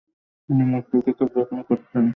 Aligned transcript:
তিনি 0.49 0.63
মূর্তিটিকে 0.63 1.11
খুব 1.17 1.29
যত্ন 1.35 1.57
করতেন। 1.61 2.03